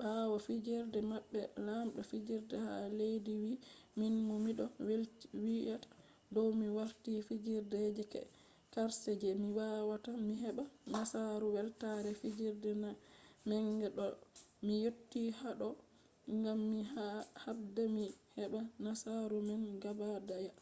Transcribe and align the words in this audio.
ɓawo 0.00 0.36
fijerde 0.46 0.98
maɓɓe 1.10 1.40
lamɗo 1.66 2.00
fijerde 2.10 2.56
ha 2.66 2.74
leddi 2.98 3.32
wi 3.44 3.50
minfu 3.98 4.34
miɗo 4.44 4.64
welwita 4.86 5.88
dow 6.34 6.48
mi 6.58 6.66
warti 6.76 7.12
fijerde 7.28 7.78
je 7.96 8.04
karshe 8.74 9.10
je 9.22 9.30
mi 9.40 9.48
wawata 9.58 10.10
mi 10.26 10.34
heɓa 10.42 10.64
nasaru 10.92 11.46
weltare 11.56 12.10
fijerde 12.20 12.70
manga 13.48 13.88
ɗo 13.96 14.04
mi 14.66 14.74
yotti 14.84 15.22
haɗɗo 15.40 15.68
gam 16.42 16.60
mi 16.70 16.80
habda 17.42 17.82
mi 17.96 18.04
heɓa 18.36 18.60
nasauru 18.84 19.36
man 19.48 19.62
gaɓa 19.82 20.08
ɗaya 20.28 20.52